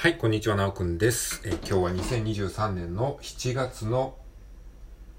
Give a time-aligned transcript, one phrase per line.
[0.00, 1.42] はい、こんにちは、なおくんです。
[1.44, 4.14] え今日は2023年の7月の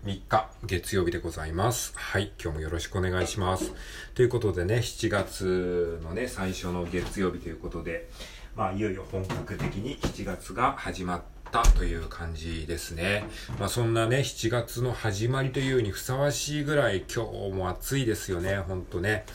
[0.06, 1.92] 3日、月曜日でございます。
[1.98, 3.74] はい、今日もよろしくお願いします。
[4.16, 8.10] ということでね、7月のね、最初の月曜日ということで、
[8.56, 11.22] まあ、いよいよ本格的に7月が始まっ
[11.52, 13.26] たという感じですね。
[13.60, 19.26] まあ、そんなね、7月の始まりというにふさわしいぐらい今日も暑いですよね、ほんとね。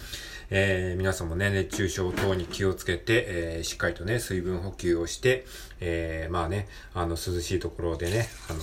[0.50, 5.44] えー皆さんもね、熱中症等に気をつけて、えーしっかりとね、水分補給をして、
[5.80, 8.58] えーまあね、あの、涼しいところでね、あの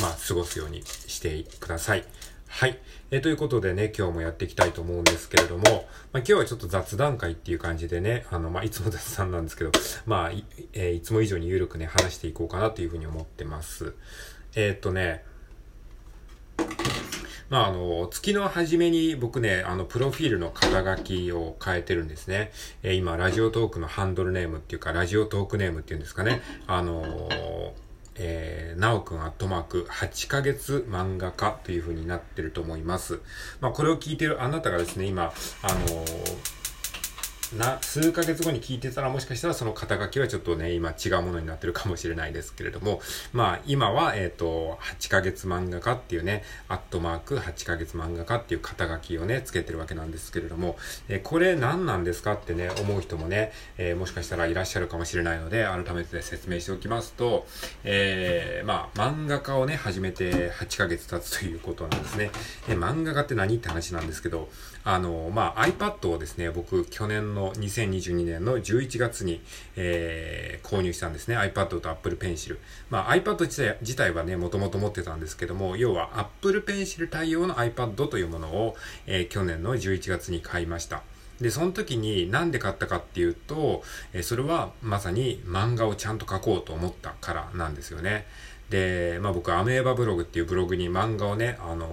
[0.00, 2.04] まあ、過ごすようにしてください。
[2.48, 2.78] はい。
[3.12, 5.84] えーということでね、今日もやっていきたいと思うんですけれども、まあ、
[6.18, 9.70] 今日はちょっと雑談会っていう感じでね、あの、まあ、いつも雑談なんですけど、
[10.06, 13.94] まあ、い,、えーいつも以上に緩くね、話していこうかなというふうに思ってます。
[14.56, 15.24] えーっとね、
[17.50, 22.52] まあ、あの、月の初めに僕ね、あの、プロフィールの肩書きを変えてるんですね。
[22.82, 26.40] えー今、ラジオトークのハンドルネームっていうか、ラジオトークネームっていうんですかね。
[26.66, 27.72] あのー
[28.22, 33.20] えー、なおくんアットマーク8ヶ月漫画家という風になってると思います。
[33.60, 35.32] まあ、これを聞いてるあなたがですね、今、
[35.62, 36.59] あのー
[37.56, 43.00] な、数ヶ月後に聞いてたらもしかしたらその肩書きはちょっとね、今違うものになってるかもしれないですけれども、
[43.32, 50.76] まあ今は、えっ、と、8ヶ月漫画家っていうね、アットマーク8ヶ月漫画家っていう肩書きをね、つけてるわけなんですけれども、
[51.08, 57.46] えーこれ何なんですかってね、思う人もね、えーもしかしたらいらっしゃるかもしれないので、改めて説明しておきますと、
[57.84, 62.30] えーまあ漫画家をね、始めて8ヶ月経つということなんですね。
[62.68, 64.48] え漫画家って何って話なんですけど、
[64.84, 69.42] あの、まあ iPad をですね、僕去年の2022年の11月に、
[69.76, 71.36] えー購入したんですね。
[71.36, 72.56] iPad と Apple Pencil。
[72.90, 81.02] まあ iPad 自体自体はね、もともと持ってたんですけども、要は Apple Pencil 対応の iPad というものを、えー去年の11月に買いました。
[81.40, 88.26] で、その時になんで買ったかっていうと、えーそれはまさに漫画をちゃんと描こうと思ったからなんですよね。
[88.70, 91.88] で、まあ僕、アメーバブログっていうブログに漫画をね、あの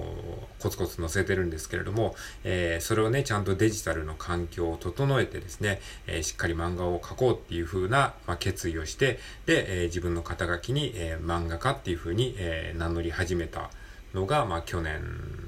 [0.59, 13.71] コツコツ載せてるんですけれども、えーそれをね、ちゃんとデジタルの環境を整えてですね、えーしっかり漫画を描こうっていう風な、まあ、決意をして、で、えー自分の肩書きに、え漫画家っていう風に、え名乗り始めた
[14.13, 15.01] のが、まあ、去年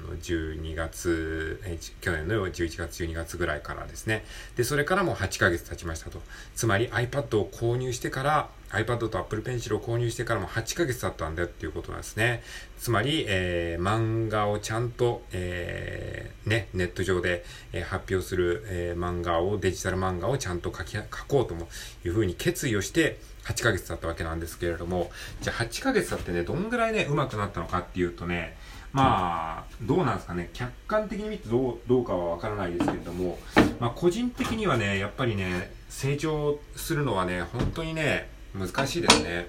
[0.08, 4.24] の12月、えー去年の11月、12月ぐらいからですね。
[4.56, 6.20] で、それからもう8ヶ月経ちましたと。
[6.56, 12.42] つまり iPad を購入してから、iPad と Apple Pencil を購入してからも8ヶ月経ったんだよっていうことなんですね。
[12.78, 21.68] つまり、えー漫画をちゃんと、えーね、ネット上で、えー発表する、え漫画を、デジタル漫画をちゃんと書き、書こうとも
[22.04, 25.10] いうふうに決意をして、8ヶ月経ったわけなんですけれども、
[25.40, 28.56] じゃあ8ヶ月経ってね、どんぐらいね、上手くなったのかっていうとね、
[28.92, 33.38] まあ、どうなんですかね、客観的に見てどう、どうかはわからないですけれども、
[33.78, 39.46] まあ個人的にはね、やっぱりね、成長するのはね、本当にね、難しいですね。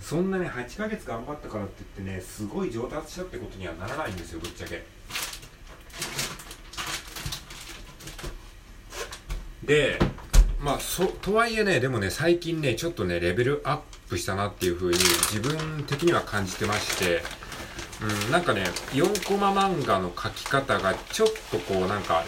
[0.00, 4.84] そんなね、8ヶ月頑張ったからって言ってね、すごい上達したってことにはならないんですよ、ぶっちゃけ。
[9.64, 9.98] で、
[10.60, 17.22] まあ、そ、とはいえね、でもね、最近ね、ちょっとね、レベルアップしたなっていう風に自分的には感じてまして、
[18.26, 22.24] うん、なんかね、4コマ漫画の描き方がちょっとこう、なんか、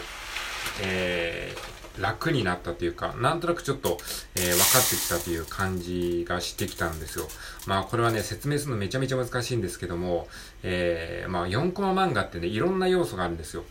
[0.82, 3.98] えー楽になったというか、なんとなくちょっと、
[4.36, 7.28] えー分かってきたという感じがしてきたんですよ。
[7.66, 10.28] まあこれはね、説明するのめちゃめちゃ難しいんですけども、
[10.62, 13.64] えーまあ4コマ漫画ってね、いろんな要素があるんですよ。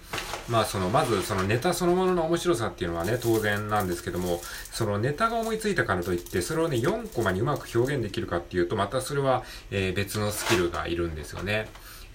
[0.50, 4.42] まあその、まずそのネタそのものの面白さっていうのはね、当然なんですけども、
[4.72, 11.68] そのネタが思いついたからといって、それをね、4コマにうまく表現できるかっていうと、またそれは、えー別のスキルがいるんですよね。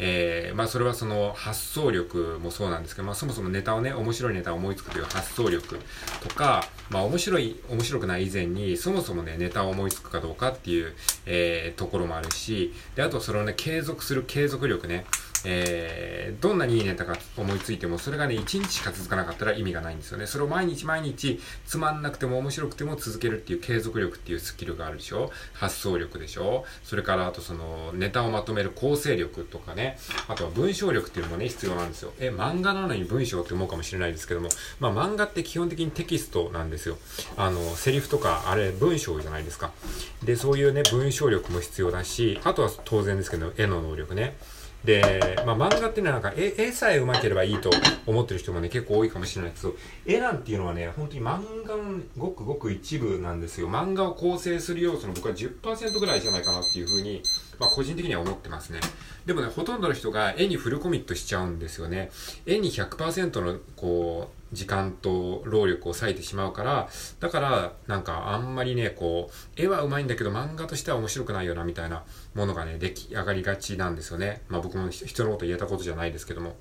[0.03, 5.79] えーまあそれはその発想力もそうなんですけど、まあそもそもネタをね、面白いネタを思いつくという発想力
[6.23, 10.95] とか、まあ面白い、面白くない以前に、そもそもね、ネタを思いつくかどうかっていう、
[11.27, 15.05] えーところもあるし、で、あとそれをね、継続する継続力ね、
[15.45, 20.27] えーどんなにいいネタが思いついても、それがね、1日しか続かなかったら意味がないんですよね。
[20.27, 25.33] それを毎日毎日、つまんなくても面白くても続けるっていう継続力っていうスキルがあるでしょ？
[25.55, 26.65] 発想力でしょ？
[26.85, 29.99] それから、あとその、ネタをまとめる構成力とかね、
[30.29, 32.13] あとは文章力っていうのもね、必要なんですよ。
[32.21, 34.49] え、漫画なのに文章って思うかもしれないですけども、
[34.79, 36.97] まあ漫画って基本的にテキストなんですよ。
[37.37, 39.73] あの、セリフとか、あれ、文章じゃないですか。
[40.23, 44.37] で、そういうね、文章力も必要だし、あとは当然ですけど、絵の能力ね。
[44.85, 47.71] で、まあ、漫画っていうのはなんか絵、絵さえ上手ければいいと
[48.07, 49.75] 思ってる人もね、結構多いかもしれないけど、
[50.07, 53.69] 絵なんていうのはね、本当に漫画のごくごく一部なんですよ。
[53.69, 57.23] 漫画を構成する要素の僕は10%ぐらいじゃないかなっていうふうに、
[57.59, 58.81] まあ、個人的には思ってますね。
[59.27, 62.11] でもね、ほとんどの人が絵にフルコミットしちゃうんですよね。
[62.47, 66.89] 絵に100%の、こう、時間と労力を割いてしまうから、
[67.21, 72.03] だからなんかあんまりね、こう、絵は上手いんだけど漫画としては面白くないよなみたいな
[72.35, 74.43] ものがね、出来上がりがちなんですよね。
[74.49, 76.57] まあ僕も人のこと言えたことじゃないですけども。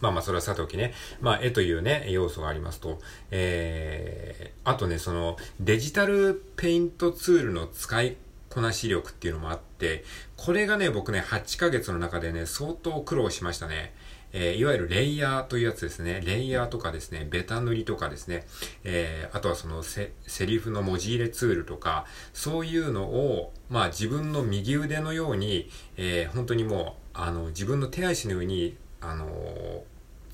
[0.00, 0.92] まあまあそれはさておきね。
[1.20, 3.00] まあ絵というね、要素がありますと、
[3.30, 8.16] えー、あとね、そのデジタルペイントツールの使い
[8.48, 10.04] こなし力っていうのもあって、
[10.36, 13.92] これがね、僕ね、8ヶ月の中でね、相当苦労しましたね。
[14.38, 16.20] えー、いわゆるレイヤーというやつですね。
[16.22, 18.46] レイヤーとかですね、ベタ塗りとかですね、
[18.84, 22.04] えー、あとはそのセリフの文字入れツールとか、
[22.34, 29.84] そういうのを、まあ自分の右腕のように、えー、本当にもう、あの、自分の手足のように、あの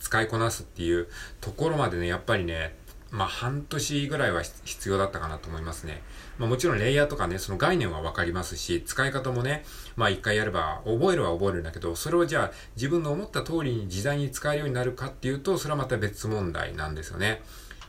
[0.00, 1.06] 使いこなすっていう
[1.40, 2.74] ところまでね、やっぱりね、
[3.12, 6.02] まあ半年ぐらいは必要だったかなと思いますね。
[6.38, 9.64] まあもちろんレイヤーとかね、その概念はわかりますし、使い方もね、
[9.96, 17.42] まあ一回やれば覚えるは覚えるんだけど、それをじゃあ自分の思った通りに自在に使えるようになるかっていうと、それはまた別問題なんですよね。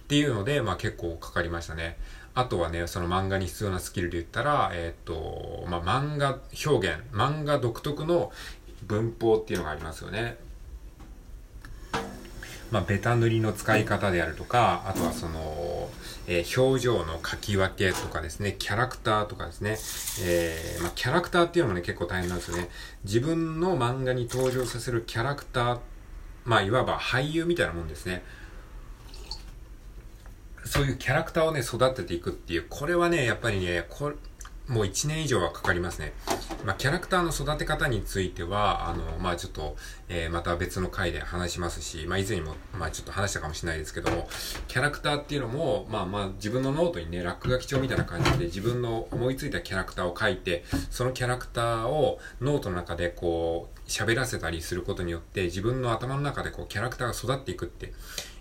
[0.04, 1.98] っていうので、まあ結構かかりましたね。
[2.36, 8.34] あとはね、その漫画に必要なスキルで言ったら、えっ、と、まあ漫画表現、漫画独特の
[8.88, 10.38] 文法っていうのがありますよね。
[12.74, 15.92] まあ、ベタ塗りの使い方であるとか、あとはその、
[16.26, 19.78] えー、表情の書き分けとかですね、キャラクターとかですね、
[20.24, 22.70] えー、まあ、キャラクターっていうのもね、結構大変なんですよね。
[23.04, 25.80] 自分の漫画に登場させるキャラクター、
[26.46, 28.24] まあ、いわば俳優みたいなもんですね。
[30.66, 34.14] そういうキャラクターをね、育てていくっていう、これはね、やっぱりね、こ、
[34.68, 36.14] もう1年以上はかかりますね。
[36.64, 39.76] まあ、キャラクターの育て方については、あの、まあ、ちょっと、
[40.08, 44.30] えー、また別の回で話しますし、まあ、以前にも、まあ、ちょっと話したかもしれないですけども、
[44.70, 57.92] キャラクターっていうのも、まあまあ、自分のノートにね、落書き帳みたいな感じで自分の思いついたキャラクターを書いて、そのキャラクターをノートの中でこう、喋らせたりすることによって、自分の頭の中でこう、キャラクターが育っていくって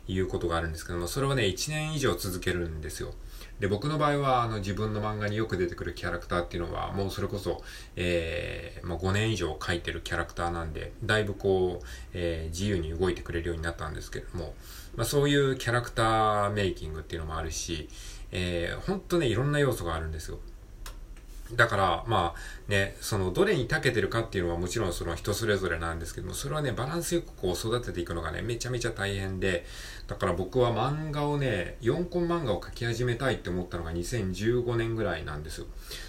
[0.07, 3.13] いうことがあるんですけども、それをね、1年以上続けるんですよ。
[3.62, 7.62] で、僕の場合は、あの、自分の漫画によく出てくるキャラクターっていうのは、もうそれこそ、
[7.94, 14.55] えー、もう5年以上描いてるキャラクターなんで、だいぶこう、えー、自由に動いてくれるようになったんですけども、
[14.97, 17.88] まあそういうキャラクターメイキングっていうのもあるし、
[18.32, 20.41] えー、ほんとね、いろんな要素があるんですよ。
[21.55, 29.65] だから、まあね、そのどれに長けてるかっていうのはもちろんその人それぞれなんですけども、それはね、バランスよくこう育てていくのがね、めちゃめちゃ大変で、
[30.12, 35.64] だから僕は漫画をね、4コマ漫画を描き始めたいって思ったのが2015年ぐらいなんです。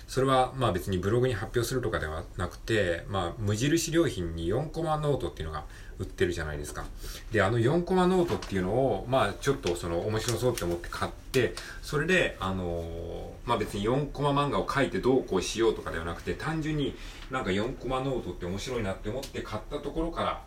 [0.09, 5.63] それはまあ別にブログに発表するとかではなくて、まあ無印良品に4コマノートっていうのが
[5.99, 6.83] 売ってるじゃないですか。
[7.31, 16.93] で、あの4コマノートっていうのを、まあちょっとその面白そうって思って買って、それで、あのー、まあ別に4コマ漫画を描いてどうこうしようとかではなくて、単純に
[17.31, 20.41] なんか4コマノートって面白いなって思って買ったところから、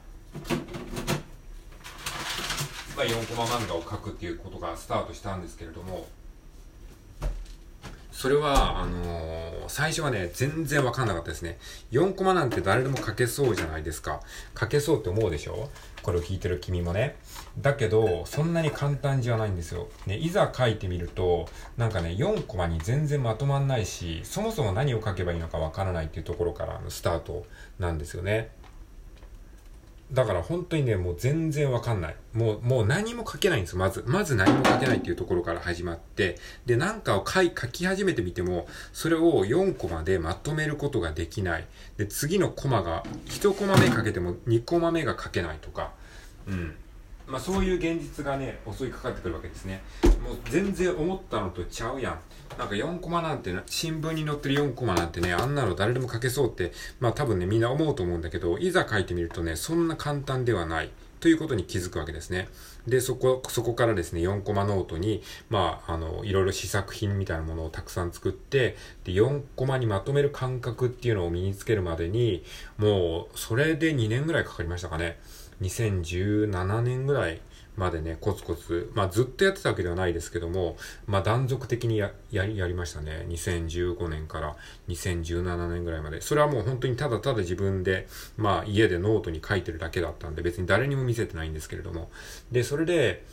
[2.97, 6.07] まあ、4コマ漫画を描くっていうことがスタートしたんですけれども、
[8.11, 11.59] それは、あのー、最初はね、全然わかんなかったですね。
[11.93, 14.23] 4コマなんて誰でも書けそうじゃないですか。
[14.59, 15.69] 書けそうって思うでしょ？
[16.03, 17.17] これを聞いてる君もね。
[17.59, 19.89] だけど、そんなに簡単じゃないんですよ。
[20.07, 27.45] ね、いざ書いてみると、なんかね、4コマに全然まとまんないし、そもそも何を書けばいいのかわからないっていうところからのスタート
[27.79, 28.49] なんですよね。
[30.13, 32.17] だから本当にね、もう全然わかんない。
[32.33, 34.05] もう、もう何も書けないんですよ、まず。
[34.07, 41.67] まず何も書けないっていうところから始まって、で、なんかを書い、書き始めてみても、それを4コマでまとめることができない。
[41.97, 45.93] で、次のコマが、1コマ目書けても2コマ目が書けないとか、
[46.47, 46.77] うん。
[47.27, 49.83] まあそういう現実がね、襲いかかってくるわけですね。
[50.23, 52.19] もう全然思ったのとちゃうやん。
[52.59, 60.91] なんか4コマなんて新聞に載ってる4コマなんてね、あんなの誰でも書けそうって、まあ多分ね、みんな思うと思うんだけど、いざ書いてみるとね、そんな簡単ではない。
[61.19, 62.49] ということに気づくわけですね。
[62.87, 72.45] で、そこ、そこからですね、4コマノートに、まあ、あの、いろいろ試作品みたいなものをたくさん作って、で、4コマにまとめる感覚っていうのを身につけるまでに、
[72.77, 75.19] もう、それで2年ぐらいかかりましたかね。
[75.63, 77.41] 2017年ぐらい
[77.77, 83.27] までね、コツコツ、まあずっとやってたわけではないですけども、まあ断続的にや、やり、やりましたね。
[83.29, 84.57] 2015年から
[84.89, 86.21] 2017年ぐらいまで。
[86.21, 92.11] それはもう本当にただただ自分で、まあ家でノートに書いてるだけだったんで、別に誰にも見せてないんですけれども。
[92.51, 93.25] で、それで、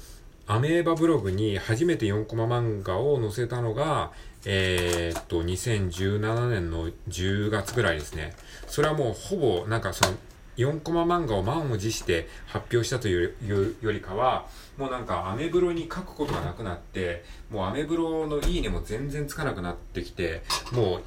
[0.45, 4.11] アメーバブログに初めて4コマ漫画を載せたのが、
[4.45, 8.33] えー、っと、2017年の10月ぐらいですね。
[8.67, 10.17] それはもうほぼ、なんかその、
[10.57, 21.03] 4コマ漫画を満を持して発表したというよりかは、もうなんかアメブロに書くことがなくなって、もうアメブロのいいねも全然つかなくなってきて、もう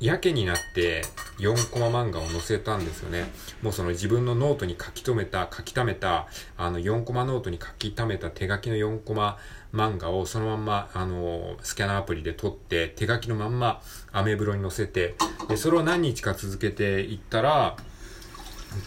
[0.00, 1.02] やけになって
[1.38, 3.30] 4コマ漫画を載せたんですよね。
[3.62, 9.38] もうその自分のノートに書き留めた、書き溜めた、あの4コマノートに書き溜めた手書きの4コマ
[9.74, 15.14] 漫画をそのまんま、あの、スキャナーアプリで撮って、手書きのまんまアメブロに載せて、
[15.48, 17.76] で、それを何日か続けていったら、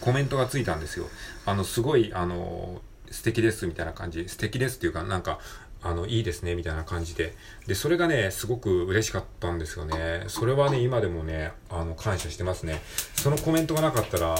[0.00, 1.06] コメントがついたんですよ。
[1.46, 2.80] あの、すごい、あの、
[3.10, 4.28] 素敵ですみたいな感じ。
[4.28, 5.38] 素敵ですっていうか、なんか、
[5.80, 7.34] あの、いいですね、みたいな感じで。
[7.66, 10.24] で、それがね、すごく嬉しかったんですよね。
[10.26, 12.80] それはね、今でもね、あの、感謝してますね。
[13.14, 14.36] そのコメントがなかったら、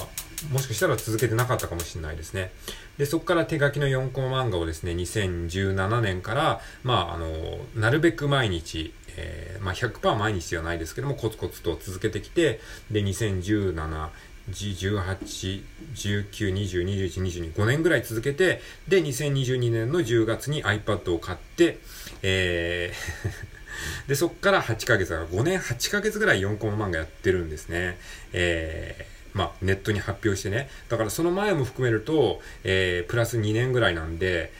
[0.51, 2.51] もしかしたら続けてなかったかもしれないですね。
[2.97, 12.59] で、そこから手書きの4コマ漫画をですね、2017年から、まあ、あの、なるべく毎日、えー、まあ、100%毎日ではないですけども、コツコツと続けてきて、
[12.91, 14.09] で、2017、
[14.51, 15.63] 18、
[15.95, 21.79] 19、20、21、22、5年ぐらい続けて、で、2022年の10月に iPad を買って、
[22.21, 23.59] えー
[24.07, 27.97] で、そっから8ヶ月が5年8ヶ月ぐらい4コマ漫画やってるんですね。
[28.33, 30.69] えー、まあ、ネットに発表してね。
[30.89, 34.51] だからその前も含めると、えー、プラス2年ぐらいなんで、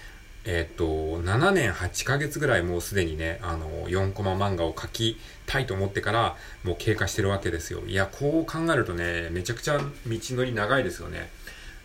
[0.52, 0.84] えっ、と、
[1.22, 7.82] 7年8ヶ月ぐらいもうすでにね、あの、4コマ漫画を描きたいと思ってから、もう経過してるわけですよ。
[7.86, 11.30] いや、こう考えるとね、めちゃくちゃ道のり長いですよね。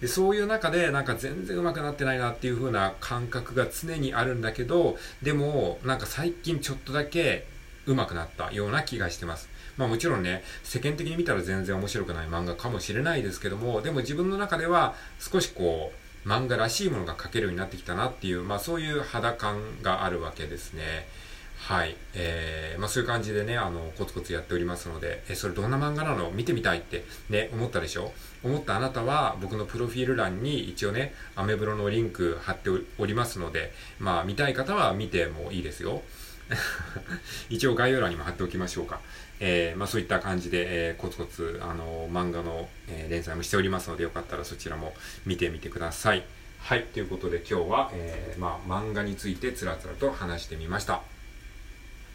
[0.01, 7.47] で、そういう中で、なんか全然上手くなってないなっていう風な感覚が常にあるんだけど、でも、なんか最近ちょっとだけ
[7.87, 9.51] 上手くなったような気がしてます。
[9.77, 21.07] まあもちろんね、世間的に見たら全然面白くない漫画かもしれないですけども、でも自分の中では少しこう、漫画らしいものが描けるようになってきたなっていう、まあそういう肌感があるわけですね。
[21.57, 21.97] はい。
[22.15, 28.13] えー、まあそういう感じでね、あの、コツコツやっておりますので、え、それどんな漫画なの見てみたいってね、思ったでしょ？
[28.43, 36.03] 思ったあなたは、僕のプロフィール欄に一応ね、アメブロのリンク貼っておりますので、まあ見たい方は見てもいいですよ。
[37.49, 39.01] 一応概要欄にも貼っておきましょうか。
[39.41, 44.95] えー、まあそういった感じで、えー、コツコツ、あの、漫画の、えー、連載もしておりますので、よかったらそちらも
[45.27, 46.25] 見てみてください。
[46.61, 51.03] はい、ということで今日は、えー、まあ漫画についてつらつらと話してみました。